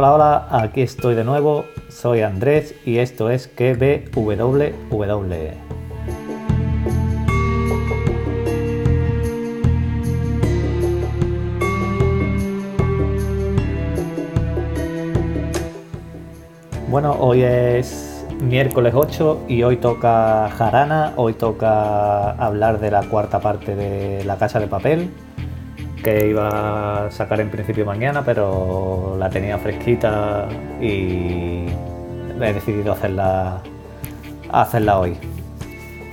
[0.00, 4.92] Hola, hola, aquí estoy de nuevo, soy Andrés y esto es KBWW.
[16.88, 23.40] Bueno, hoy es miércoles 8 y hoy toca jarana, hoy toca hablar de la cuarta
[23.40, 25.10] parte de La Casa de Papel,
[26.02, 30.48] que iba a sacar en principio mañana, pero la tenía fresquita
[30.80, 31.66] y
[32.40, 33.60] he decidido hacerla,
[34.50, 35.16] hacerla hoy.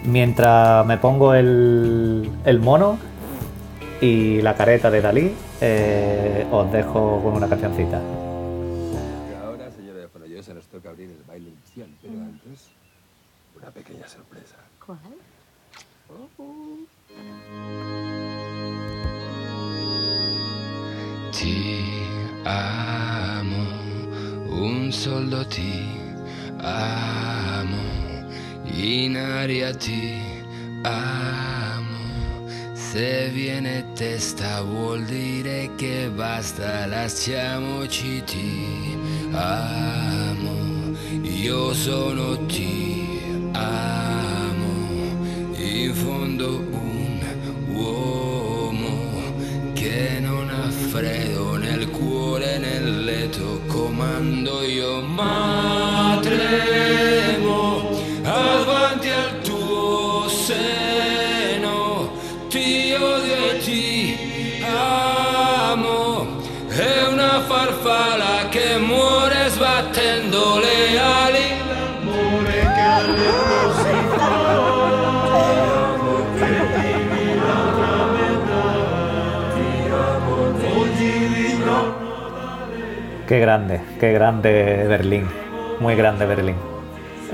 [0.06, 2.98] Mientras me pongo el, el mono
[4.02, 8.00] y la careta de Dalí, eh, os dejo con una cancioncita.
[9.44, 12.70] Ahora, señora de Fonollosa, nos toca abrir el baile inicial, pero antes,
[13.58, 14.58] una pequeña sorpresa.
[14.86, 15.00] ¿Cuál?
[21.38, 21.86] Ti
[22.44, 23.66] amo,
[24.48, 25.84] un solo ti
[26.62, 27.76] amo,
[28.64, 30.18] in aria ti
[30.84, 32.48] amo.
[32.72, 38.98] Se viene testa vuol dire che basta, lasciamoci ti
[39.34, 43.20] amo, io sono ti
[43.52, 44.72] amo,
[45.58, 46.95] in fondo un
[50.96, 55.85] freddo nel cuore, nel letto comando io, ma
[83.36, 85.28] Qué grande, qué grande Berlín,
[85.82, 86.56] muy grande Berlín.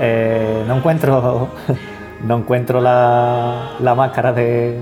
[0.00, 1.48] Eh, no encuentro,
[2.24, 4.80] no encuentro la, la máscara de,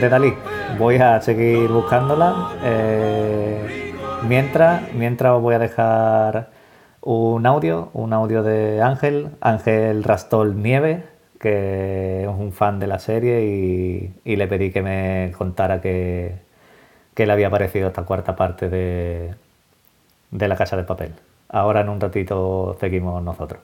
[0.00, 0.32] de Dalí.
[0.78, 2.52] Voy a seguir buscándola.
[2.62, 3.94] Eh,
[4.28, 6.50] mientras, mientras os voy a dejar
[7.00, 11.02] un audio, un audio de Ángel, Ángel Rastol Nieve,
[11.40, 16.36] que es un fan de la serie y, y le pedí que me contara qué,
[17.14, 19.34] qué le había parecido esta cuarta parte de,
[20.30, 21.14] de la casa de papel.
[21.48, 23.60] Ahora en un ratito seguimos nosotros.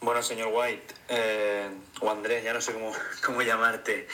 [0.00, 1.68] Bueno, señor White, eh,
[2.00, 2.92] o Andrés, ya no sé cómo,
[3.24, 4.08] cómo llamarte.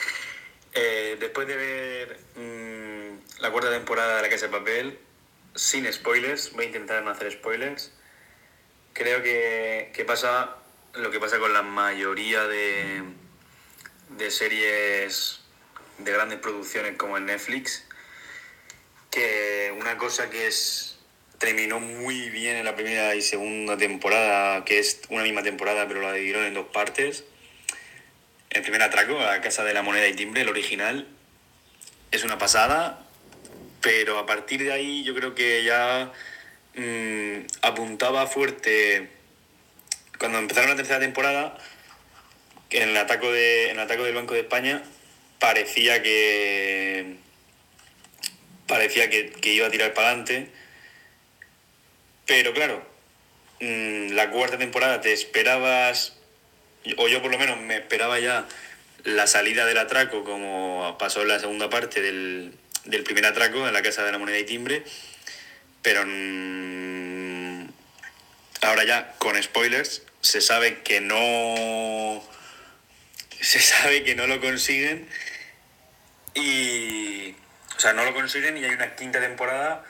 [0.73, 4.99] Eh, después de ver mm, la cuarta temporada de La Casa de Papel,
[5.55, 7.91] sin spoilers, voy a intentar no hacer spoilers,
[8.93, 10.57] creo que, que pasa
[10.93, 13.03] lo que pasa con la mayoría de,
[14.09, 15.41] de series
[15.97, 17.85] de grandes producciones como en Netflix,
[19.09, 20.98] que una cosa que es
[21.39, 26.01] terminó muy bien en la primera y segunda temporada, que es una misma temporada, pero
[26.01, 27.23] la dividieron en dos partes.
[28.49, 31.07] El primer atraco, la Casa de la Moneda y Timbre, el original,
[32.11, 33.05] es una pasada,
[33.81, 36.11] pero a partir de ahí yo creo que ya
[36.75, 39.09] mm, apuntaba fuerte
[40.19, 41.57] cuando empezaron la tercera temporada,
[42.69, 44.83] en el ataque de, en el ataque del Banco de España
[45.39, 47.15] parecía que
[48.67, 50.51] parecía que, que iba a tirar para adelante
[52.29, 52.85] pero claro,
[53.59, 56.13] mm, la cuarta temporada te esperabas,
[56.97, 58.45] o yo por lo menos me esperaba ya
[59.03, 62.53] la salida del atraco, como pasó en la segunda parte del,
[62.85, 64.83] del primer atraco en la Casa de la Moneda y Timbre,
[65.81, 67.67] pero mm,
[68.61, 72.23] ahora ya con spoilers se sabe que no
[73.41, 75.09] se sabe que no lo consiguen.
[76.35, 77.31] Y
[77.75, 79.83] o sea no lo consiguen y hay una quinta temporada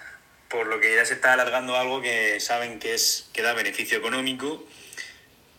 [0.49, 3.97] por lo que ya se está alargando algo que saben que es que da beneficio
[3.97, 4.65] económico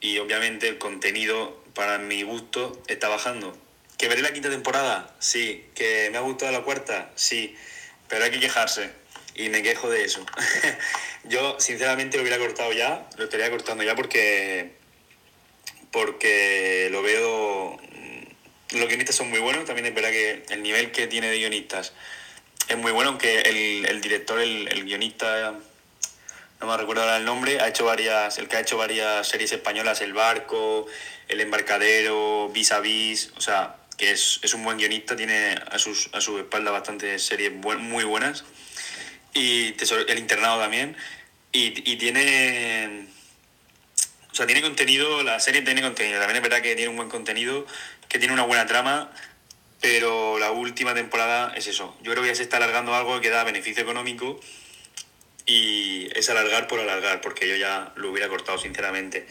[0.01, 3.57] y obviamente el contenido para mi gusto está bajando.
[3.97, 5.15] ¿Que veré la quinta temporada?
[5.19, 5.67] Sí.
[5.75, 7.11] ¿Que me ha gustado la cuarta?
[7.15, 7.57] Sí.
[8.09, 8.91] Pero hay que quejarse
[9.35, 10.27] y me quejo de eso.
[11.25, 14.73] Yo sinceramente lo hubiera cortado ya, lo estaría cortando ya porque
[15.93, 17.79] porque lo veo
[18.71, 21.93] los guionistas son muy buenos, también es verdad que el nivel que tiene de guionistas
[22.71, 25.55] es muy bueno, aunque el, el director, el, el, guionista,
[26.61, 29.51] no me recuerdo ahora el nombre, ha hecho varias, el que ha hecho varias series
[29.51, 30.87] españolas, El Barco,
[31.27, 35.81] El Embarcadero, Vis a Vis, o sea, que es, es un buen guionista, tiene a,
[35.81, 38.45] sus, a su espalda bastantes series muy buenas,
[39.35, 39.75] y
[40.07, 40.97] El Internado también,
[41.53, 43.09] y, y tiene...
[44.31, 47.09] O sea, tiene contenido, la serie tiene contenido, también es verdad que tiene un buen
[47.09, 47.67] contenido,
[48.09, 49.11] que tiene una buena trama,
[49.81, 51.97] pero la última temporada es eso.
[52.03, 54.39] Yo creo que ya se está alargando algo que da beneficio económico
[55.47, 59.27] y es alargar por alargar, porque yo ya lo hubiera cortado sinceramente.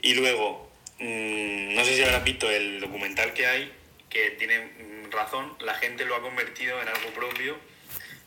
[0.00, 3.72] Y luego, mm, no sé si habrás visto el documental que hay,
[4.08, 7.58] que tiene mm, razón, la gente lo ha convertido en algo propio,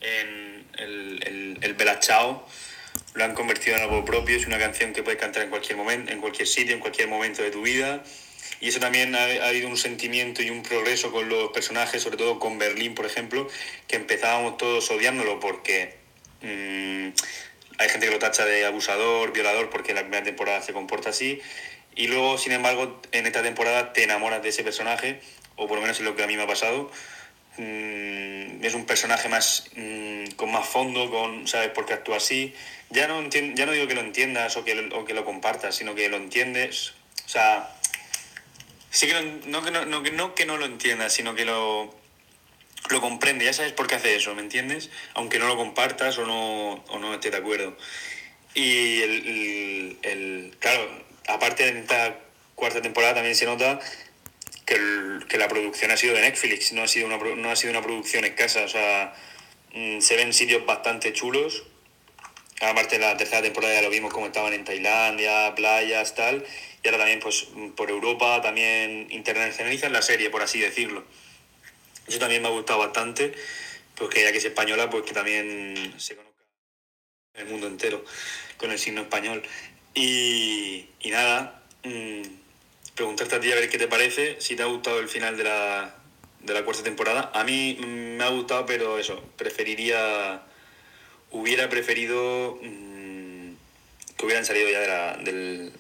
[0.02, 2.48] en el, el, el Bella Ciao,
[3.14, 6.12] lo han convertido en algo propio, es una canción que puedes cantar en cualquier momento,
[6.12, 8.04] en cualquier sitio, en cualquier momento de tu vida.
[8.62, 12.18] Y eso también ha, ha habido un sentimiento y un progreso con los personajes, sobre
[12.18, 13.48] todo con Berlín, por ejemplo,
[13.88, 15.96] que empezábamos todos odiándolo porque
[16.42, 17.10] mm,
[17.78, 21.10] hay gente que lo tacha de abusador, violador, porque en la primera temporada se comporta
[21.10, 21.42] así.
[21.96, 25.20] Y luego, sin embargo, en esta temporada te enamoras de ese personaje,
[25.56, 26.92] o por lo menos es lo que a mí me ha pasado.
[27.58, 32.54] Mm, es un personaje más mm, con más fondo, con sabes por qué actúa así.
[32.90, 35.96] Ya no ya no digo que lo entiendas o que o que lo compartas, sino
[35.96, 36.94] que lo entiendes.
[37.26, 37.75] O sea,
[38.96, 41.94] sí que lo- no, que no, no, no que no lo entiendas, sino que lo,
[42.90, 43.46] lo comprende.
[43.46, 44.90] Ya sabes por qué hace eso, ¿me entiendes?
[45.14, 47.78] Aunque no lo compartas o no, o no estés de acuerdo.
[48.54, 50.90] Y el, el- claro,
[51.28, 52.20] aparte de esta
[52.56, 53.80] cuarta temporada también se nota
[54.66, 54.80] que,
[55.28, 57.82] que la producción ha sido de Netflix, no ha sido una, no ha sido una
[57.82, 58.64] producción escasa.
[58.64, 59.14] O sea,
[59.74, 61.64] mm, se ven sitios bastante chulos.
[62.70, 66.46] Aparte, la tercera temporada ya lo vimos como estaban en Tailandia, playas, tal.
[66.84, 71.04] Y ahora también, pues, mm, por Europa, también internacionalizan la serie, por así decirlo.
[72.08, 73.34] Eso también me ha gustado bastante,
[73.96, 76.44] pues que ya que es española, pues que también se conozca
[77.34, 78.04] en el mundo entero
[78.58, 79.44] con el signo español.
[79.94, 82.22] Y, y nada, mm,
[82.96, 85.46] preguntarte a ti a ver qué te parece, si te ha gustado el final de
[85.46, 85.96] la,
[86.42, 87.32] de la cuarta temporada.
[87.34, 90.44] A mí mm, me ha gustado, pero eso, preferiría,
[91.36, 93.50] hubiera preferido mm,
[94.18, 95.72] que hubieran salido ya de la- del,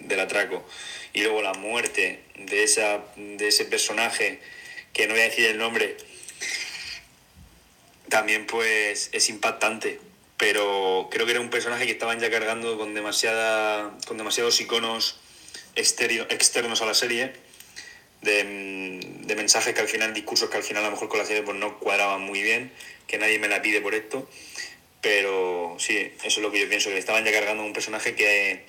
[0.00, 0.66] del atraco.
[1.14, 4.38] Y luego la muerte de, esa, de ese personaje,
[4.92, 5.96] que no voy a decir el nombre,
[8.08, 10.00] también pues es impactante.
[10.36, 13.96] Pero creo que era un personaje que estaban ya cargando con demasiada.
[14.06, 15.18] con demasiados iconos
[15.74, 17.32] externos a la serie.
[18.20, 21.18] De, mm, de mensajes que al final, discursos que al final a lo mejor con
[21.18, 22.72] la serie pues no cuadraban muy bien,
[23.06, 24.28] que nadie me la pide por esto.
[25.00, 28.64] Pero sí, eso es lo que yo pienso, que estaban ya cargando un personaje que,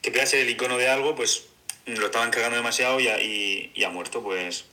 [0.00, 1.46] que podía ser el icono de algo, pues
[1.86, 4.66] lo estaban cargando demasiado y ha, y- y ha muerto, pues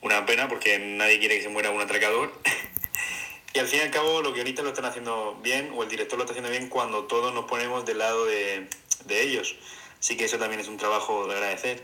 [0.00, 2.32] una pena porque nadie quiere que se muera un atracador.
[3.54, 6.18] y al fin y al cabo los guionistas lo están haciendo bien o el director
[6.18, 8.66] lo está haciendo bien cuando todos nos ponemos del lado de,
[9.04, 9.56] de ellos.
[9.98, 11.82] Así que eso también es un trabajo de agradecer.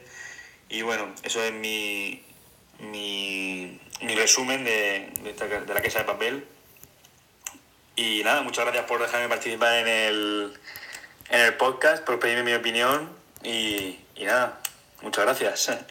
[0.71, 2.23] Y bueno, eso es mi,
[2.81, 6.47] mi, mi resumen de, de, esta- de la Casa de Papel.
[7.97, 10.53] Y nada, muchas gracias por dejarme participar en el,
[11.31, 13.09] en el podcast, por pedirme mi opinión.
[13.43, 14.59] Y, y nada,
[15.03, 15.79] muchas gracias.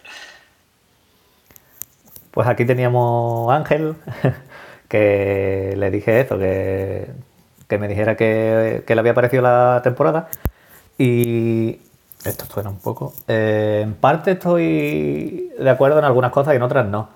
[2.31, 3.95] Pues aquí teníamos a Ángel,
[4.89, 7.07] que le dije eso, que,
[7.69, 10.27] que me dijera que, que le había parecido la temporada.
[10.97, 11.79] Y
[12.25, 13.13] esto suena un poco.
[13.29, 17.07] Eh, en parte estoy de acuerdo en algunas cosas y en otras no.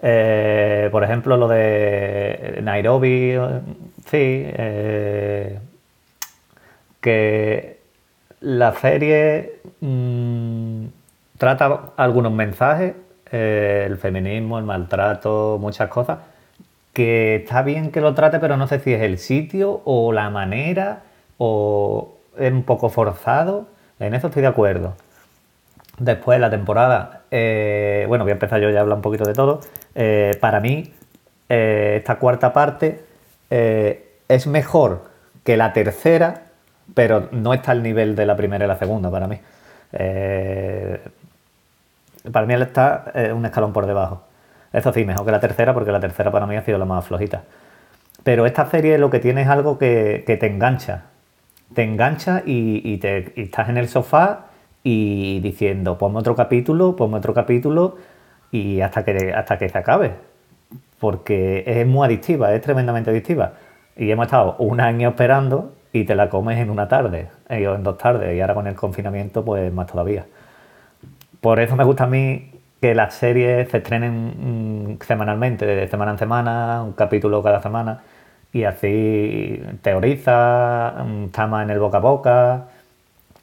[0.00, 3.36] Eh, por ejemplo, lo de Nairobi,
[4.12, 5.58] eh,
[7.00, 7.78] que
[8.40, 10.86] la serie mm,
[11.38, 12.94] trata algunos mensajes,
[13.30, 16.18] eh, el feminismo, el maltrato, muchas cosas,
[16.92, 20.30] que está bien que lo trate, pero no sé si es el sitio o la
[20.30, 21.02] manera
[21.38, 23.66] o es un poco forzado.
[24.00, 24.94] En eso estoy de acuerdo.
[25.98, 29.34] Después, la temporada, eh, bueno, voy a empezar yo ya a hablar un poquito de
[29.34, 29.60] todo.
[29.94, 30.92] Eh, para mí,
[31.48, 33.07] esta cuarta parte
[33.50, 35.10] eh, es mejor
[35.44, 36.42] que la tercera,
[36.94, 39.38] pero no está al nivel de la primera y la segunda para mí.
[39.92, 41.00] Eh,
[42.30, 44.22] para mí él está eh, un escalón por debajo.
[44.72, 47.06] Eso sí, mejor que la tercera, porque la tercera para mí ha sido la más
[47.06, 47.44] flojita.
[48.22, 51.04] Pero esta serie lo que tiene es algo que, te engancha.
[51.74, 53.00] Te engancha y, y
[53.40, 54.46] estás en el sofá
[54.82, 57.96] y diciendo, ponme otro capítulo, ponme otro capítulo
[58.50, 60.12] y hasta que, hasta que se acabe.
[61.00, 63.52] Porque es muy adictiva, es tremendamente adictiva.
[63.96, 67.74] Y hemos estado un año esperando y te la comes en una tarde, eh, o
[67.74, 70.26] en dos tardes, y ahora con el confinamiento, pues más todavía.
[71.40, 76.12] Por eso me gusta a mí que las series se estrenen mm, semanalmente, de semana
[76.12, 78.02] en semana, un capítulo cada semana,
[78.52, 82.68] y así teoriza, mm, está más en el boca a boca,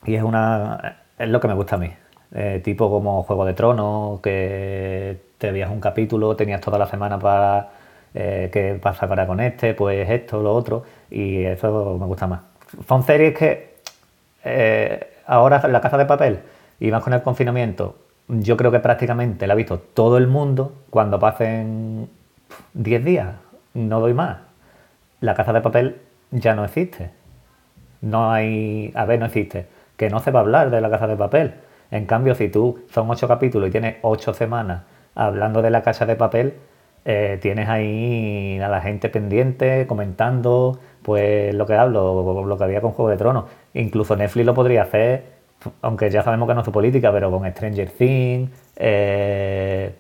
[0.06, 1.92] y es una es lo que me gusta a mí.
[2.34, 7.20] Eh, tipo como Juego de Tronos, que te veías un capítulo, tenías toda la semana
[7.20, 7.70] para
[8.14, 12.42] eh, qué pasa ahora con este, pues esto, lo otro, y eso me gusta más.
[12.88, 13.76] Son series que
[14.44, 16.40] eh, ahora la casa de papel
[16.80, 17.96] y más con el confinamiento,
[18.28, 22.10] yo creo que prácticamente la ha visto todo el mundo cuando pasen
[22.74, 23.36] 10 días,
[23.74, 24.38] no doy más.
[25.22, 26.02] La casa de papel
[26.32, 27.12] ya no existe.
[28.02, 28.92] No hay.
[28.96, 29.68] A ver, no existe.
[29.98, 31.56] Que no se va a hablar de la casa de papel.
[31.92, 34.82] En cambio, si tú son ocho capítulos y tienes ocho semanas
[35.16, 36.54] hablando de la casa de papel,
[37.06, 42.82] eh, tienes ahí a la gente pendiente, comentando, pues lo que hablo, lo que había
[42.82, 43.46] con Juego de Tronos.
[43.74, 45.24] Incluso Netflix lo podría hacer,
[45.82, 49.94] aunque ya sabemos que no es política, pero con Stranger Things, eh,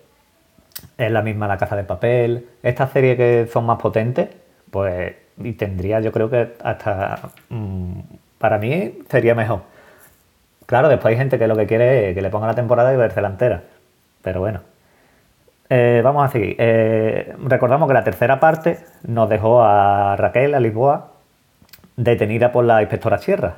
[0.97, 2.47] es la misma La Casa de Papel.
[2.63, 4.29] Estas series que son más potentes,
[4.71, 7.99] pues y tendría, yo creo que hasta mm,
[8.39, 9.61] para mí sería mejor.
[10.65, 12.97] Claro, después hay gente que lo que quiere es que le ponga la temporada y
[12.97, 13.63] verse la entera.
[14.21, 14.74] Pero bueno.
[15.69, 16.55] Eh, vamos a seguir.
[16.59, 21.11] Eh, recordamos que la tercera parte nos dejó a Raquel, a Lisboa,
[21.97, 23.57] detenida por la inspectora Sierra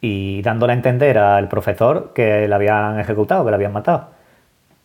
[0.00, 4.08] y dándole a entender al profesor que la habían ejecutado, que la habían matado.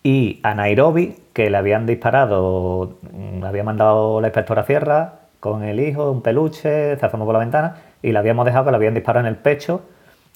[0.04, 5.80] Y a Nairobi, que le habían disparado, mm, había mandado la inspectora Sierra con el
[5.80, 8.94] hijo, un peluche, se asomó por la ventana y la habíamos dejado que le habían
[8.94, 9.82] disparado en el pecho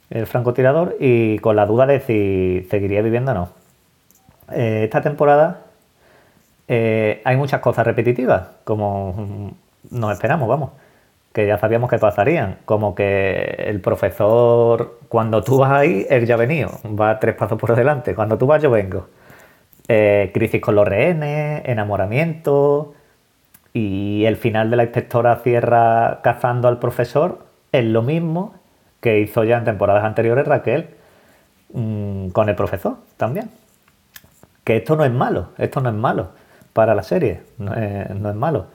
[0.10, 3.50] el francotirador y con la duda de si seguiría viviendo o no.
[4.52, 5.62] Eh, esta temporada
[6.68, 9.54] eh, hay muchas cosas repetitivas, como
[9.90, 10.72] nos esperamos, vamos,
[11.34, 16.36] que ya sabíamos que pasarían, como que el profesor, cuando tú vas ahí, él ya
[16.36, 19.08] ha venido, va tres pasos por delante, cuando tú vas yo vengo.
[19.88, 22.94] Eh, crisis con los rehenes, enamoramiento
[23.74, 28.54] y el final de la inspectora cierra cazando al profesor es lo mismo
[29.02, 30.90] que hizo ya en temporadas anteriores Raquel
[31.74, 33.50] mm, con el profesor también.
[34.64, 36.41] Que esto no es malo, esto no es malo
[36.74, 38.68] para la serie, no es, malo.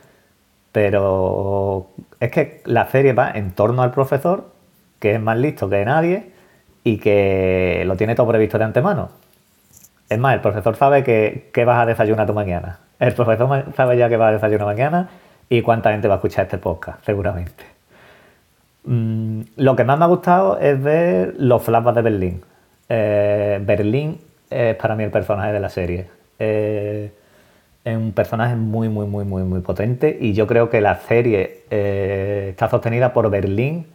[0.73, 1.89] Pero
[2.21, 4.51] es que la serie va en torno al profesor,
[4.99, 6.31] que es más listo que nadie
[6.85, 9.11] y que lo tiene todo previsto de antemano.
[10.09, 12.79] Es más, el profesor sabe que, que vas a desayunar tu mañana.
[12.99, 15.09] El profesor sabe ya que vas a desayunar mañana
[15.49, 17.65] y cuánta gente va a escuchar este podcast, seguramente.
[18.85, 22.43] Mm, lo que más me ha gustado es ver los flashbacks de Berlín.
[22.89, 26.07] Eh, Berlín es para mí el personaje de la serie.
[26.39, 27.11] Eh,
[27.87, 31.63] es un personaje muy, muy, muy, muy, muy potente y yo creo que la serie
[31.71, 33.87] eh, está sostenida por Berlín,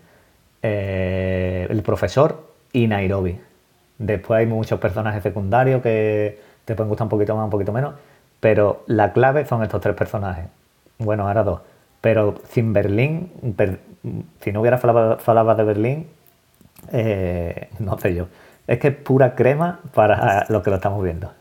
[0.61, 3.37] el profesor y Nairobi.
[3.97, 7.95] Después hay muchos personajes secundarios que te pueden gustar un poquito más, un poquito menos,
[8.39, 10.45] pero la clave son estos tres personajes.
[10.97, 11.59] Bueno, ahora dos.
[11.99, 13.29] Pero sin Berlín,
[14.39, 16.07] si no hubiera falado de Berlín,
[16.93, 18.27] eh, no sé yo.
[18.67, 21.33] Es que es pura crema para lo que lo estamos viendo.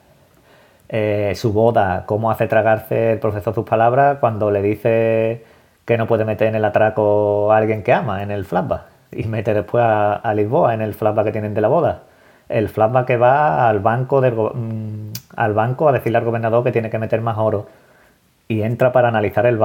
[0.93, 5.45] Eh, su boda, cómo hace tragarse el profesor sus palabras cuando le dice
[5.85, 8.83] que no puede meter en el atraco a alguien que ama en el flashback
[9.13, 12.03] y mete después a, Lisboa en el flashback que tienen de la boda.
[12.49, 16.73] El flashback que va al banco, del, mm, al banco a decirle al gobernador que
[16.73, 17.69] tiene que meter más oro
[18.49, 19.59] y entra para analizar el,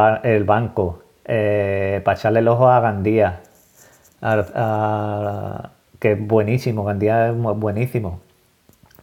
[0.44, 3.42] banco eh, para echarle el ojo a Gandía,
[6.00, 8.20] que es buenísimo, Gandía es buenísimo.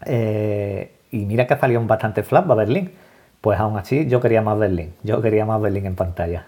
[0.06, 2.92] Eh, y mira que ha salido bastante flap a Berlín.
[3.40, 6.46] Pues aún así yo quería más Berlín, yo quería más Berlín en pantalla.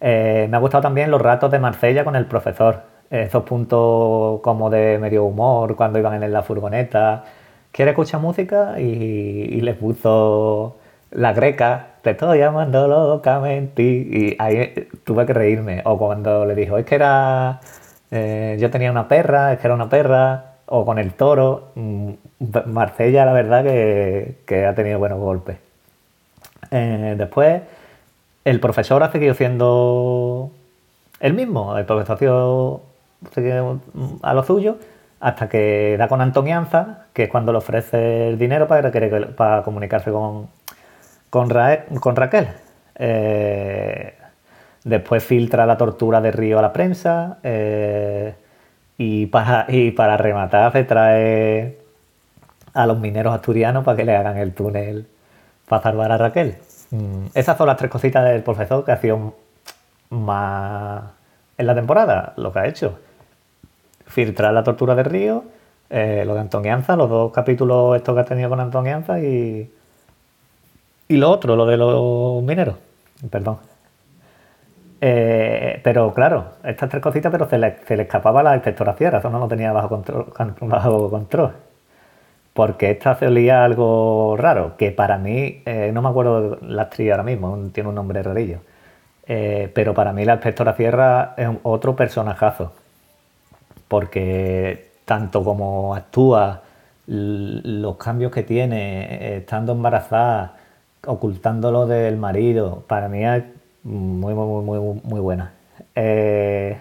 [0.00, 4.70] Eh, me ha gustado también los ratos de Marsella con el profesor, esos puntos como
[4.70, 7.24] de medio humor cuando iban en la furgoneta.
[7.72, 8.80] ¿Quiere escuchar música?
[8.80, 10.76] Y, y les puso
[11.10, 13.82] la greca, te estoy llamando locamente.
[13.82, 15.82] Y ahí tuve que reírme.
[15.84, 17.60] O cuando le dijo, es que era.
[18.10, 20.49] Eh, yo tenía una perra, es que era una perra.
[20.70, 21.72] O con el toro.
[21.74, 22.12] Mm,
[22.66, 25.58] Marcella, la verdad, que, ha tenido buenos golpes.
[26.70, 27.62] Eh, después,
[28.44, 30.50] el profesor ha seguido siendo
[31.20, 31.76] el mismo.
[31.76, 32.82] El profesor ha sido
[34.22, 34.78] a lo suyo
[35.20, 38.90] hasta que da con Antonianza, que es cuando le ofrece el dinero para,
[39.36, 40.48] para comunicarse con,
[41.28, 42.48] con, Raquel.
[42.96, 44.14] Eh,
[44.84, 47.38] después filtra la tortura de Río a la prensa.
[47.42, 48.34] Eh,
[49.02, 51.78] y, para, y para rematar se trae
[52.74, 55.06] a los mineros asturianos para que le hagan el túnel
[55.66, 56.56] para salvar a Raquel.
[56.90, 59.36] Mm, esas son las tres cositas del profesor que ha sido
[60.10, 61.02] más
[61.56, 62.98] en la temporada, lo que ha hecho.
[64.04, 65.44] Filtrar la tortura de Río,
[65.88, 69.72] eh, lo de Antonianza, los dos capítulos estos que ha tenido con Antonianza y,
[71.08, 72.76] y lo otro, lo de los mineros.
[73.30, 73.69] Perdón.
[75.02, 79.38] Eh, pero claro, estas tres cositas, pero se le, escapaba la inspectora Sierra, eso no
[79.38, 81.52] lo tenía bajo control.
[82.52, 87.10] Porque esta se olía algo raro, que para mí, eh, no me acuerdo la actriz
[87.10, 88.58] ahora mismo, tiene un nombre rarillo.
[89.26, 92.72] Eh, pero para mí la inspectora Sierra es otro personajazo.
[93.88, 96.62] Porque tanto como actúa,
[97.06, 100.56] los cambios que tiene, estando embarazada,
[101.06, 103.24] ocultándolo del marido, para mí
[103.82, 105.52] muy, muy, muy, muy buena.
[105.94, 106.78] eh,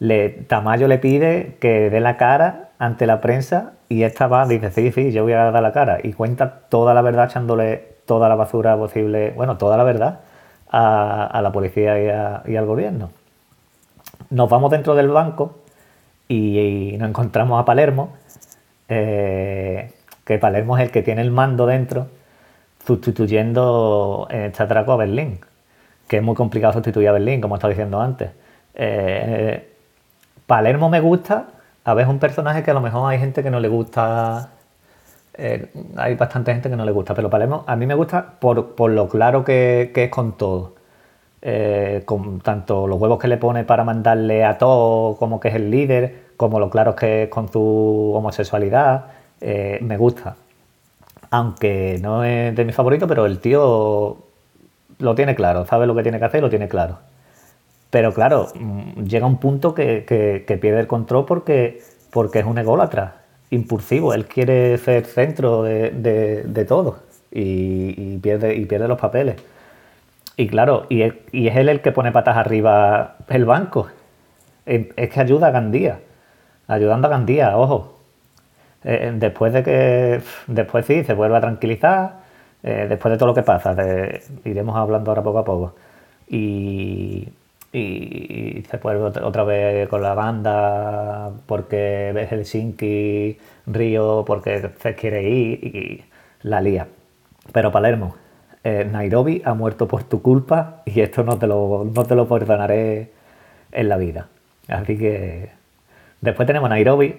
[0.00, 4.70] le, Tamayo le pide que dé la cara ante la prensa y esta va, dice,
[4.70, 5.98] sí, sí, yo voy a dar la cara.
[6.02, 10.20] Y cuenta toda la verdad echándole toda la basura posible, bueno, toda la verdad
[10.70, 13.10] a, la policía y, al gobierno.
[14.30, 15.58] Nos vamos dentro del banco
[16.28, 18.14] y, nos encontramos a Palermo,
[18.88, 19.92] eh,
[20.24, 22.08] que Palermo es el que tiene el mando dentro,
[22.86, 25.40] sustituyendo en este atraco a Berlín,
[26.08, 28.30] que es muy complicado sustituir a Berlín, como estaba diciendo antes.
[28.74, 29.68] Eh,
[30.46, 31.48] Palermo me gusta,
[31.84, 34.50] a ver, es un personaje que a lo mejor hay gente que no le gusta
[35.34, 38.90] eh, hay bastante gente que no le gusta, pero Palermo a mí me gusta por,
[38.90, 40.74] lo claro que, es con todo.
[41.40, 45.54] Eh, con tanto los huevos que le pone para mandarle a todo como que es
[45.54, 49.06] el líder, como lo claro que es con su homosexualidad,
[49.40, 50.36] me gusta.
[51.30, 54.27] Aunque no es de mi favorito, pero el tío
[54.98, 56.98] lo tiene claro, sabe lo que tiene que hacer y lo tiene claro.
[57.90, 58.48] Pero claro,
[59.02, 60.04] llega un punto que,
[60.60, 66.98] pierde el control porque, porque es un ególatra impulsivo, él quiere ser centro de, todo
[67.30, 69.36] y, pierde, y pierde los papeles.
[70.36, 73.88] Y claro, y es, él el que pone patas arriba el banco.
[74.66, 76.00] Es que ayuda a Gandía,
[76.68, 77.98] ayudando a Gandía, ojo.
[78.84, 82.12] Eh, después de que, después sí, se vuelve a tranquilizar,
[82.62, 83.76] eh, después de todo lo que pasa,
[84.44, 85.74] iremos hablando ahora poco a poco.
[86.28, 87.28] Y,
[87.72, 95.28] y se vuelve otra vez con la banda porque ves Helsinki, Río, porque se quiere
[95.28, 96.04] ir y
[96.42, 96.88] la lía.
[97.52, 98.16] Pero Palermo,
[98.64, 102.28] eh, Nairobi ha muerto por tu culpa y esto no te, lo, no te lo
[102.28, 103.10] perdonaré
[103.72, 104.28] en la vida.
[104.68, 105.50] Así que
[106.20, 107.16] después tenemos Nairobi,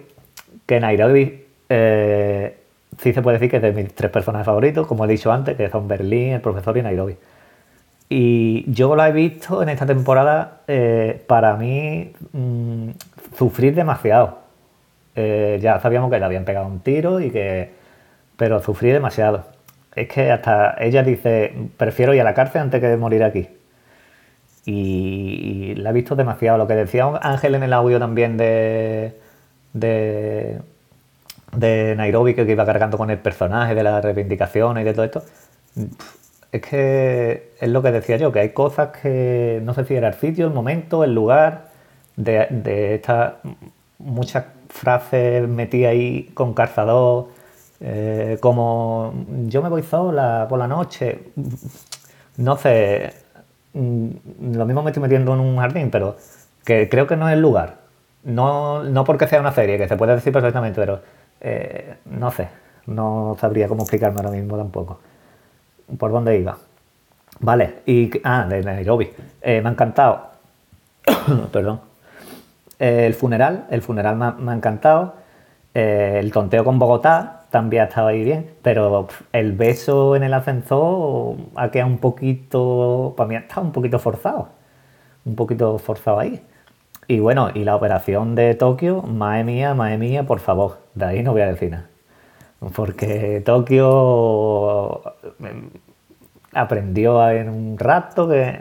[0.66, 2.58] que Nairobi eh,
[2.98, 5.56] sí se puede decir que es de mis tres personajes favoritos, como he dicho antes,
[5.56, 7.18] que son Berlín, el profesor y Nairobi.
[8.10, 12.90] Y yo la he visto en esta temporada, eh, para mí, mm,
[13.38, 14.40] sufrir demasiado.
[15.16, 17.72] Eh, ya sabíamos que le habían pegado un tiro y que...
[18.38, 19.46] Pero sufrí demasiado.
[19.96, 23.50] Es que hasta ella dice, prefiero ir a la cárcel antes que morir aquí.
[24.66, 26.58] Y, la he visto demasiado.
[26.58, 29.14] Lo que decía Ángel en el audio también de,
[29.74, 30.62] de,
[31.56, 35.24] de Nairobi, que iba cargando con el personaje, de las reivindicaciones y de todo esto
[36.52, 40.08] es que es lo que decía yo, que hay cosas que no sé si era
[40.10, 41.70] el sitio, el momento, el lugar,
[42.16, 43.34] de, de estas
[44.00, 47.28] muchas frases metidas ahí con calzador,
[47.82, 49.14] eh, como
[49.48, 51.20] yo me voy sola por la noche,
[52.38, 53.14] no sé,
[53.74, 54.10] mm,
[54.54, 56.18] lo mismo me estoy metiendo en un jardín, pero
[56.66, 57.78] que creo que no es el lugar.
[58.24, 61.02] No, no porque sea una serie, que se puede decir perfectamente, pero
[61.42, 62.50] eh, no sé,
[62.88, 65.00] no sabría cómo explicarme ahora mismo tampoco
[65.98, 66.58] por dónde iba.
[67.40, 68.12] Vale, y.
[68.24, 69.10] Ah, de Nairobi.
[69.42, 70.28] Eh, me ha encantado.
[71.52, 71.82] Perdón.
[72.80, 75.16] Eh, el funeral, el funeral me ha, encantado.
[75.74, 78.52] El tonteo con Bogotá también ha estado ahí bien.
[78.62, 83.14] Pero el beso en el ascensor ha quedado un poquito.
[83.18, 84.50] Para mí ha estado un poquito forzado.
[85.26, 86.42] Un poquito forzado ahí.
[87.10, 90.78] Y bueno, y la operación de Tokio, madre mía, mía, por favor.
[90.94, 91.90] De ahí no voy a decir nada.
[92.76, 95.02] Porque Tokio
[95.40, 95.72] em,
[96.54, 98.60] aprendió en un rato que.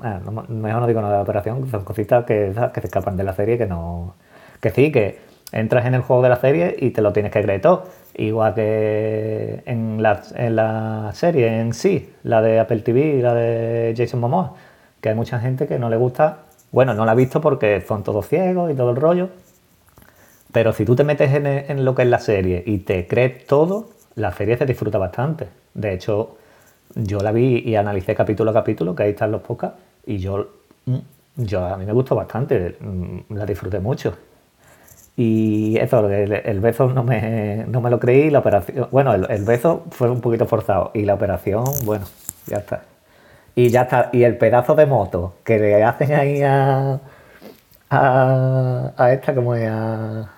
[0.00, 3.34] Ah, mejor no digo nada de la operación, son cositas que, se escapan de la
[3.34, 4.14] serie que no.
[4.60, 5.18] Que sí, que
[5.50, 7.86] entras en el juego de la serie y te lo tienes que creer todo.
[8.14, 13.92] Igual que en la, en la serie en sí, la de Apple TV, la de
[13.96, 14.54] Jason Momoa,
[15.00, 16.44] que hay mucha gente que no le gusta.
[16.72, 19.28] Bueno, no la ha visto porque son todos ciegos y todo el rollo
[20.52, 23.88] pero si tú te metes en, lo que es la serie y te crees todo,
[24.14, 25.48] la serie se disfruta bastante.
[25.72, 26.36] De hecho,
[26.94, 30.48] yo la vi y analicé capítulo a capítulo, que ahí están los podcasts, y yo,
[30.84, 30.98] mm,
[31.36, 34.14] yo a mí me gustó bastante, mm, la disfruté mucho.
[35.16, 39.84] Y eso, el, beso no me, no me, lo creí, la operación, bueno, el, beso
[39.90, 42.04] fue un poquito forzado, y la operación, bueno,
[42.46, 42.82] ya está.
[43.54, 47.00] Y ya está, y el pedazo de moto que le hacen ahí a,
[47.90, 50.28] a, esta, como es a,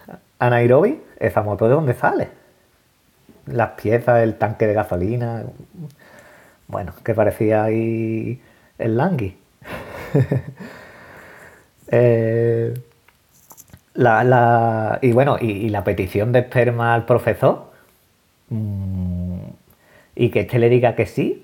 [0.40, 2.29] Nairobi, esa moto de dónde sale.
[3.46, 5.44] Las piezas, el tanque de gasolina.
[6.66, 8.40] Bueno, que parecía ahí
[8.79, 9.37] el Langui.
[11.96, 12.74] Eh,
[13.92, 17.70] la, y bueno, y, la petición de esperma al profesor.
[18.48, 19.44] Mm,
[20.16, 21.43] y que este le diga que sí,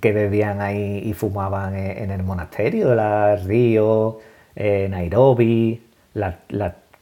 [0.00, 4.18] que bebían ahí y fumaban en, el monasterio la Río
[4.56, 5.82] eh, Nairobi,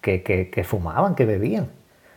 [0.00, 1.68] que, fumaban, que bebían.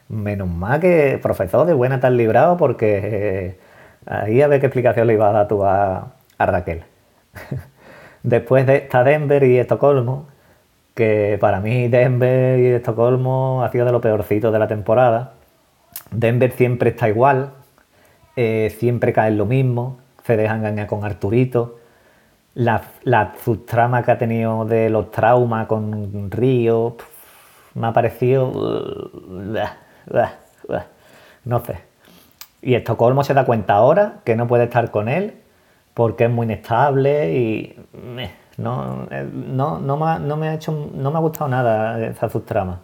[0.08, 3.60] Menos mal que profesor de buena tal librado porque eh,
[4.06, 6.84] ahí a ver qué explicación le iba a dar tú a, Raquel.
[8.24, 10.28] Después de está Denver y Estocolmo,
[10.96, 15.34] que para mí Denver y Estocolmo ha sido de lo peorcito de la temporada.
[16.12, 17.52] Denver siempre está igual,
[18.36, 21.80] eh, siempre cae en lo mismo, se dejan engañar con Arturito.
[22.56, 26.96] La, la subtrama que ha tenido de los traumas con Río
[27.74, 28.48] me ha parecido.
[28.48, 29.10] uh,
[31.46, 31.80] no sé.
[32.62, 35.36] Y Estocolmo se da cuenta ahora que no puede estar con él
[35.94, 37.80] porque es muy inestable y
[38.58, 42.04] no, eh, no, no, me, ha- no me ha hecho, no me ha gustado nada
[42.06, 42.80] esa subtrama.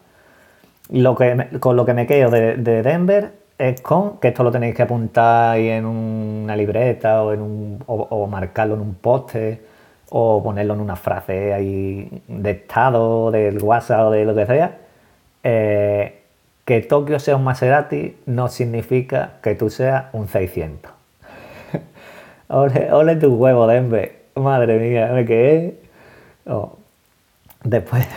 [0.90, 4.76] Lo que con lo que me quedo de Denver es con que esto lo tenéis
[4.76, 9.62] que apuntar ahí en una libreta o, en un, o, marcarlo en un poste
[10.10, 14.78] o ponerlo en una frase ahí de estado, del WhatsApp o de lo que sea.
[15.44, 16.22] Eh,
[16.66, 20.92] que Tokio sea un Maserati no significa que tú seas un 600.
[22.50, 24.22] ole, ole tu huevo, Denver.
[24.36, 25.76] Madre mía, me quedé.
[26.48, 26.78] Oh.
[27.64, 28.08] Después,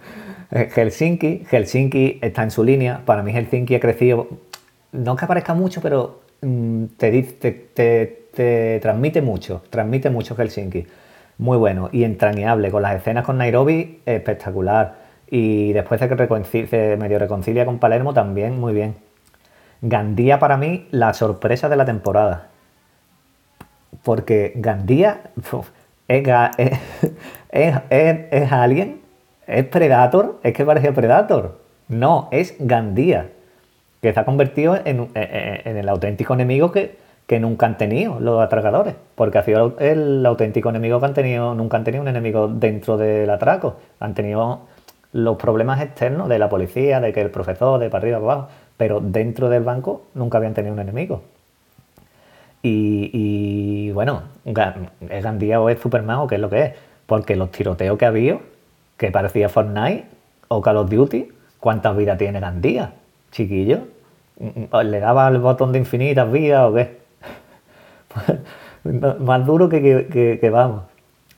[0.50, 1.46] Helsinki.
[1.50, 3.00] Helsinki está en su línea.
[3.04, 4.28] Para mí, Helsinki ha crecido.
[4.94, 9.62] No que aparezca mucho, pero mm, te, te, te- te transmite mucho.
[9.70, 10.86] Transmite mucho Helsinki.
[11.38, 12.70] Muy bueno y entrañable.
[12.70, 14.96] Con las escenas con Nairobi, espectacular.
[15.30, 16.16] Y después de que
[16.98, 18.94] medio reconcilia con Palermo, también muy bien.
[19.82, 22.48] Gandía, para mí, la sorpresa de la temporada
[24.02, 25.20] porque Gandía
[26.08, 26.78] es,
[27.50, 29.00] es, es, es- Alien,
[29.46, 31.60] es Predator, es que parece Predator.
[31.88, 33.30] No, es Gandía,
[34.04, 38.20] que se ha convertido en, un- en- el auténtico enemigo que, que nunca han tenido
[38.20, 42.08] los atracadores, porque ha sido el, auténtico enemigo que han tenido, nunca han tenido un
[42.08, 44.60] enemigo dentro del atraco, han tenido
[45.12, 48.48] los problemas externos de la policía, de que el profesor, de para arriba, para abajo,
[48.76, 51.22] pero dentro del banco nunca habían tenido un enemigo.
[52.62, 56.72] Y, bueno, es Gandía o es Superman o qué es lo que es.
[57.06, 58.40] Porque los tiroteos que ha habido,
[58.96, 60.06] que parecía Fortnite
[60.48, 61.28] o Call of Duty,
[61.60, 62.92] ¿cuántas vidas tiene Gandía?
[63.32, 63.93] Chiquillo.
[64.38, 66.98] Mm, ¿Le daba el botón de infinitas vidas o qué?
[69.20, 70.82] Más duro que, que- vamos.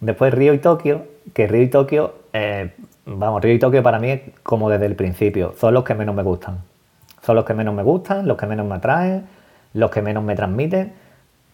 [0.01, 2.73] Después Río y Tokio, que Río y Tokio, eh,
[3.07, 6.15] vamos, Río y Tokio para mí es como desde el principio, son los que menos
[6.15, 6.59] me gustan.
[7.23, 9.27] Son los que menos me gustan, los que menos me atraen,
[9.75, 10.93] los que menos me transmiten.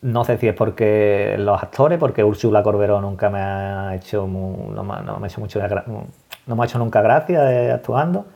[0.03, 4.93] No sé si es porque los actores, porque Úrsula Corberó nunca me ha hecho, no,
[4.93, 5.61] ha hecho mucho,
[6.47, 8.27] no me ha hecho nunca gracia eh, actuando.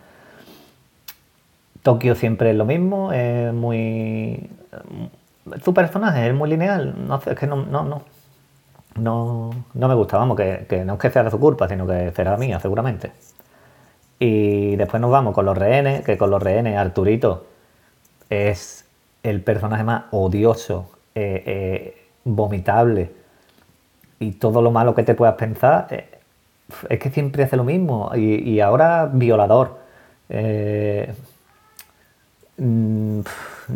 [1.87, 4.51] Tokio siempre es lo mismo, es muy...
[5.65, 8.03] Su personaje es muy lineal, es que no, no, no,
[8.97, 11.87] no, no me gusta, vamos, que, que no es que sea de su culpa, sino
[11.87, 13.13] que será mía, seguramente.
[14.19, 17.47] Y después nos vamos con los rehenes, que con los rehenes Arturito
[18.31, 18.85] es
[19.23, 23.13] el personaje más odioso, eh, eh, vomitable
[24.19, 25.87] y todo lo malo que te puedas pensar.
[25.91, 26.19] eh,
[26.89, 28.11] es que siempre hace lo mismo.
[28.17, 29.79] Y, y ahora violador.
[32.59, 33.21] Eh, mm,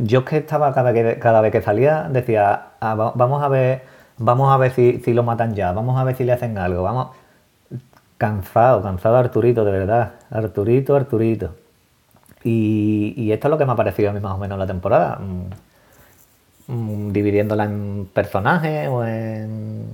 [0.04, 3.48] yo es que estaba cada, que- cada vez que salía, decía, "Ah, va- vamos a
[3.48, 3.82] ver,
[4.18, 6.82] vamos a ver si, si lo matan ya, vamos a ver si le hacen algo,
[6.82, 7.08] vamos.
[8.18, 10.12] Cansado, cansado Arturito, de verdad.
[10.30, 11.54] Arturito, Arturito.
[12.44, 15.18] Y, esto es lo que me ha parecido a mí más o menos la temporada.
[16.68, 19.86] Mm, mm, dividiéndola en personajes o en.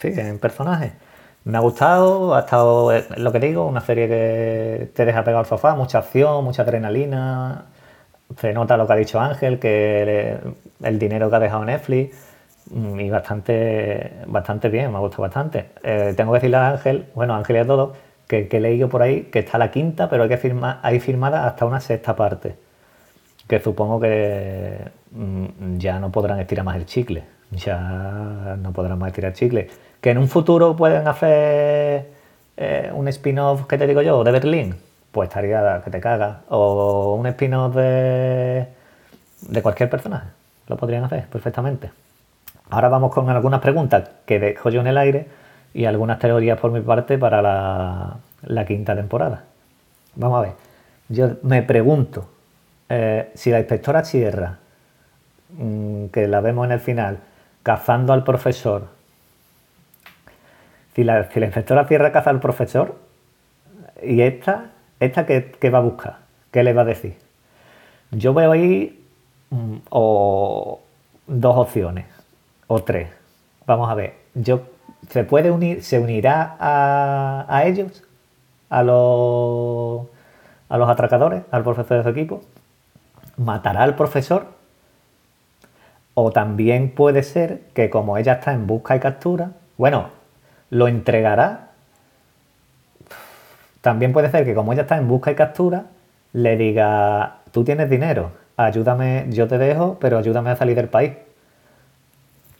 [0.00, 0.92] Sí, en personajes.
[1.44, 5.40] Me ha gustado, ha estado, es lo que digo, una serie que te deja pegado
[5.40, 7.66] al sofá, mucha acción, mucha adrenalina.
[8.38, 10.38] Se nota lo que ha dicho Ángel, que
[10.82, 12.16] el dinero que ha dejado Netflix.
[12.70, 15.66] mm, Y bastante, bastante bien, me ha gustado bastante.
[15.82, 17.96] Eh, tengo que decirle a Ángel, bueno, Ángel y a todos,
[18.28, 21.00] que, que he leído por ahí que está la quinta, pero hay que firmar, hay
[21.00, 22.56] firmada hasta una sexta parte
[23.48, 24.78] que supongo que
[25.10, 27.24] mm, ya no podrán estirar más el chicle.
[27.50, 29.68] Ya no podrán más estirar el chicle.
[30.00, 32.06] Que en un futuro pueden hacer
[32.56, 34.24] eh, un spin-off, ¿qué te digo yo?
[34.24, 34.76] De Berlín.
[35.12, 36.40] Pues estaría que te caga.
[36.48, 38.66] O un spin-off de,
[39.42, 40.28] de cualquier personaje.
[40.66, 41.90] Lo podrían hacer perfectamente.
[42.70, 45.28] Ahora vamos con algunas preguntas que dejo yo en el aire
[45.74, 49.44] y algunas teorías por mi parte para la, la quinta temporada.
[50.14, 50.52] Vamos a ver.
[51.08, 52.28] Yo me pregunto
[52.88, 54.58] eh, si la inspectora Sierra,
[55.56, 57.18] mm, que la vemos en el final,
[57.62, 58.88] cazando al profesor,
[60.94, 62.96] si la, si la inspectora Sierra caza al profesor,
[64.02, 64.71] y esta,
[65.04, 66.18] esta ¿qué, qué va a buscar?
[66.50, 67.16] ¿Qué le va a decir?
[68.10, 69.04] Yo veo ahí
[69.50, 70.80] mm, o
[71.26, 72.06] dos opciones,
[72.66, 73.08] o tres.
[73.66, 74.14] Vamos a ver.
[74.34, 74.62] Yo,
[75.08, 78.04] ¿Se puede unir, se unirá a, a ellos?
[78.70, 80.06] ¿A los,
[80.68, 81.42] a los atracadores?
[81.50, 82.40] ¿Al profesor de su equipo?
[83.36, 84.46] ¿Matará al profesor?
[86.14, 90.10] O también puede ser que como ella está en busca y captura, bueno,
[90.70, 91.71] lo entregará.
[93.82, 95.86] También puede ser que como ella está en busca y captura,
[96.32, 101.12] le diga, tú tienes dinero, ayúdame, yo te dejo, pero ayúdame a salir del país.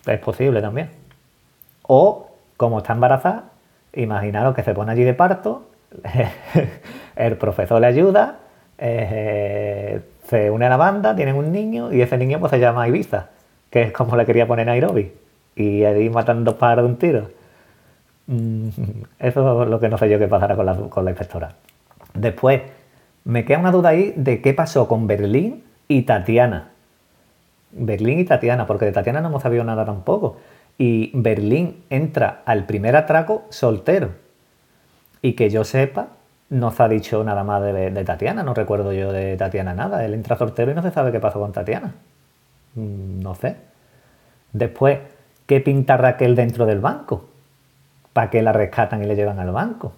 [0.04, 0.90] Es posible también.
[1.82, 3.44] O, como está embarazada,
[3.94, 5.68] imaginaros que se pone allí de parto,
[7.16, 8.38] el profesor le ayuda,
[8.78, 12.88] eh, se une a la banda, tienen un niño y ese niño pues se llama
[12.88, 13.28] Ibiza,
[13.70, 15.12] que es como le quería poner Nairobi.
[15.54, 17.41] Y ahí matando pájaros de un tiro.
[18.26, 18.68] Mm,
[19.18, 21.54] eso es lo que no sé yo qué pasará con la, con la inspectora.
[22.14, 22.62] Después,
[23.24, 26.70] me queda una duda ahí de qué pasó con Berlín y Tatiana.
[27.72, 30.38] Berlín y Tatiana, porque de Tatiana no hemos sabido nada tampoco.
[30.78, 34.10] Y Berlín entra al primer atraco soltero.
[35.22, 36.08] Y que yo sepa,
[36.50, 40.04] no se ha dicho nada más de, Tatiana, no recuerdo yo de Tatiana nada.
[40.04, 41.94] Él entra soltero y no se sabe qué pasó con Tatiana.
[42.74, 43.56] Mm, no sé.
[44.52, 44.98] Después,
[45.46, 47.28] ¿qué pinta Raquel dentro del banco?
[48.12, 49.92] ¿Para qué la rescatan y le llevan al banco?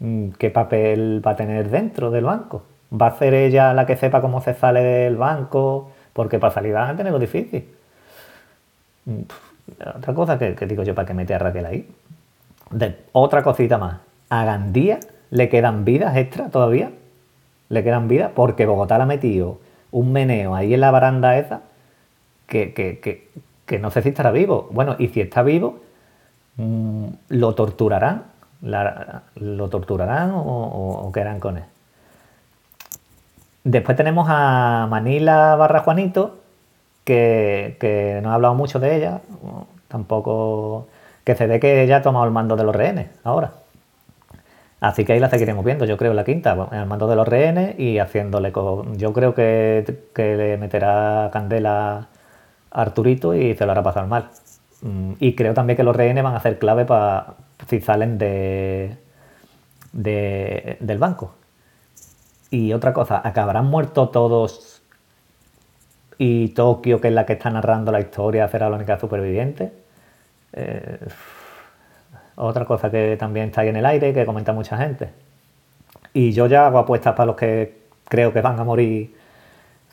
[0.00, 2.62] Mm, ¿Qué papel va a tener dentro del banco?
[2.92, 5.90] ¿Va a ser ella la que sepa cómo se sale del banco?
[6.12, 7.66] Porque para salir van a tenerlo difícil.
[9.06, 9.22] Mm,
[9.96, 11.88] otra cosa que, digo yo para que mete a Raquel ahí.
[13.12, 14.00] otra cosita más.
[14.28, 15.00] A Gandía
[15.30, 16.90] le quedan vidas extra todavía.
[17.68, 19.58] Le quedan vidas porque Bogotá le ha metido
[19.90, 21.62] un meneo ahí en la baranda esa
[22.46, 22.72] que,
[23.66, 24.68] que, no sé si estará vivo.
[24.70, 25.80] Bueno, y si está vivo,
[26.56, 28.24] lo torturarán.
[28.60, 31.64] lo torturarán o, qué harán con él.
[33.64, 36.38] Después tenemos a Manila barra Juanito,
[37.04, 39.20] que, que no ha hablado mucho de ella.
[39.88, 40.88] Tampoco.
[41.24, 43.52] Que se ve que ella ha tomado el mando de los rehenes ahora.
[44.84, 47.78] Así que ahí la seguiremos viendo, yo creo, la quinta, al mando de los rehenes
[47.78, 48.52] y haciéndole.
[48.96, 52.08] Yo creo que, le meterá candela
[52.70, 54.28] a Arturito y se lo hará pasar mal.
[54.84, 57.36] Mm, y creo también que los rehenes van a ser clave para
[57.68, 58.96] si salen de,
[59.92, 61.34] del banco.
[62.50, 64.82] Y otra cosa, ¿acabarán muertos todos
[66.18, 69.72] y Tokio, que es la que está narrando la historia, será la única superviviente?
[70.52, 70.98] Eh,
[72.36, 75.10] otra cosa que también está ahí en el aire, que comenta mucha gente.
[76.12, 79.16] Y yo ya hago apuestas para los que creo que van a morir,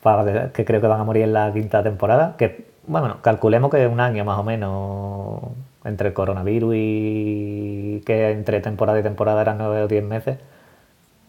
[0.03, 3.87] para que creo que van a morir en la quinta temporada, que, bueno, calculemos que
[3.87, 5.41] un año más o menos
[5.83, 10.37] entre el coronavirus y que entre temporada y temporada eran nueve o diez meses,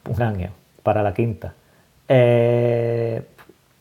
[0.09, 0.51] un año
[0.83, 1.55] para la quinta.
[2.09, 3.22] Eh,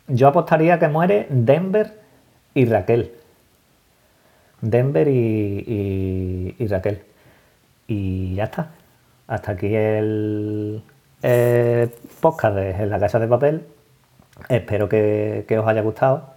[0.08, 2.00] yo apostaría que muere Denver
[2.54, 3.12] y Raquel.
[4.62, 7.02] Denver y Raquel.
[7.88, 8.70] Y ya está.
[9.28, 10.84] Hasta aquí el,
[12.22, 13.66] podcast de La Casa de Papel.
[14.50, 16.34] Espero que, os haya gustado.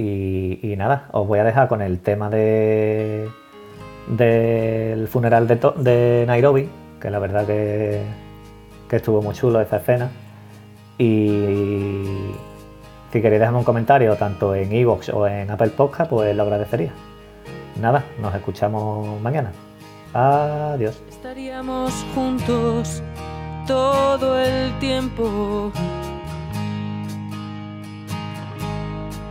[0.00, 3.28] Y, nada, os voy a dejar con el tema de
[4.06, 6.68] del funeral de, Nairobi,
[7.00, 8.00] que la verdad que,
[8.88, 10.08] que estuvo muy chulo esa escena.
[10.98, 12.04] Y
[13.12, 16.92] si queréis dejarme un comentario tanto en iVoox o en Apple Podcast, pues lo agradecería.
[17.80, 19.52] Nada, nos escuchamos mañana.
[20.14, 21.02] Adiós.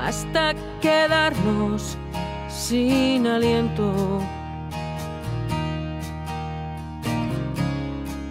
[0.07, 1.97] Hasta quedarnos
[2.47, 4.21] sin aliento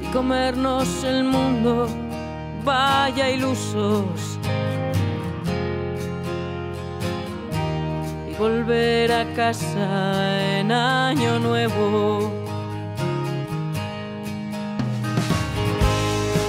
[0.00, 1.86] y comernos el mundo,
[2.64, 4.38] vaya ilusos.
[8.38, 12.30] volver a casa en año nuevo.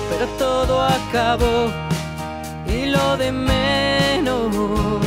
[0.10, 1.72] Pero todo acabó
[2.68, 5.07] y lo de menos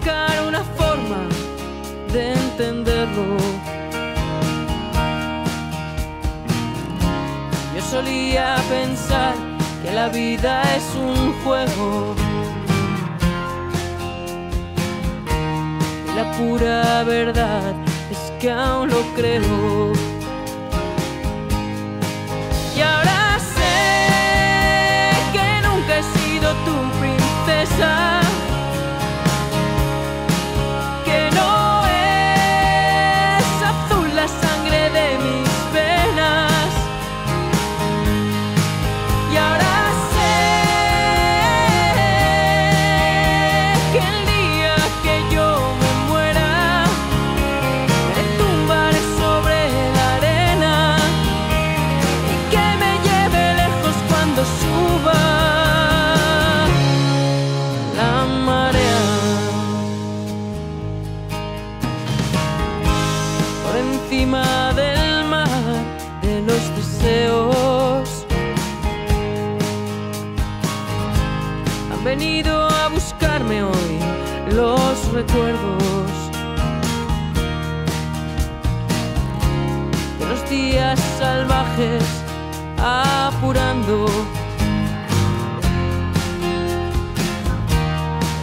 [0.00, 1.28] buscar una forma
[2.12, 3.36] de entenderlo.
[7.74, 9.34] Yo solía pensar
[9.82, 12.14] que la vida es un juego
[16.16, 17.74] la pura verdad
[18.10, 20.19] es que aún lo creo.
[80.50, 82.02] Días salvajes
[82.76, 84.06] apurando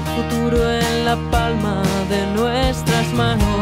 [0.05, 3.56] el futuro en la palma de nuestras manos.